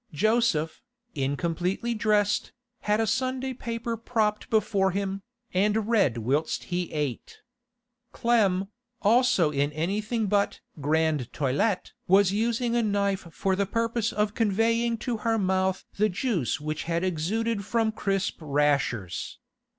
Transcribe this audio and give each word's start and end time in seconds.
Joseph, 0.13 0.81
incompletely 1.13 1.93
dressed, 1.93 2.53
had 2.79 2.99
a 2.99 3.05
Sunday 3.05 3.53
paper 3.53 3.95
propped 3.95 4.49
before 4.49 4.89
him, 4.89 5.21
and 5.53 5.87
read 5.87 6.17
whilst 6.17 6.63
he 6.63 6.91
ate. 6.91 7.37
Clem, 8.11 8.69
also 9.03 9.51
in 9.51 9.71
anything 9.73 10.25
but 10.25 10.59
grande 10.79 11.31
toilette 11.31 11.93
was 12.07 12.31
using 12.31 12.75
a 12.75 12.81
knife 12.81 13.27
for 13.31 13.55
the 13.55 13.67
purpose 13.67 14.11
of 14.11 14.33
conveying 14.33 14.97
to 14.97 15.17
her 15.17 15.37
mouth 15.37 15.85
the 15.97 16.09
juice 16.09 16.59
which 16.59 16.85
had 16.85 17.03
exuded 17.03 17.63
from 17.63 17.91
crisp 17.91 18.37
rashers. 18.41 19.37